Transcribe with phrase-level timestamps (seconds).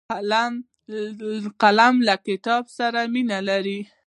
[1.61, 3.79] قلم له کتاب سره مینه لري